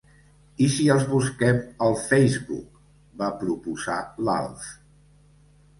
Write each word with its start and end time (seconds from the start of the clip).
I 0.67 0.69
si 0.75 0.87
els 0.93 1.03
busquem 1.11 1.59
al 1.89 1.99
Facebook 2.07 2.81
—va 3.21 3.29
proposar 3.45 4.01
l'Alf—. 4.29 4.73